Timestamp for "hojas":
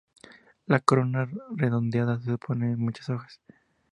3.11-3.39